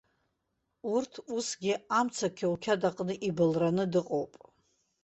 [0.93, 4.33] Урҭ усгьы амца қьоуқьад аҟны ибылраны дыҟоуп.